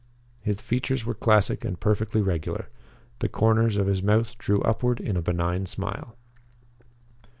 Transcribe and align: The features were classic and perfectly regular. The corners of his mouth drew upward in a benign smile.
The 0.43 0.53
features 0.55 1.05
were 1.05 1.13
classic 1.13 1.63
and 1.63 1.79
perfectly 1.79 2.23
regular. 2.23 2.69
The 3.19 3.29
corners 3.29 3.77
of 3.77 3.85
his 3.85 4.01
mouth 4.01 4.35
drew 4.39 4.59
upward 4.63 4.99
in 4.99 5.15
a 5.15 5.21
benign 5.21 5.67
smile. 5.67 6.15